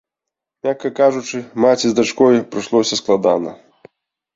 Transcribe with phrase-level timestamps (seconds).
[0.67, 3.51] Мякка кажучы, маці з дачкой прыйшлося складана.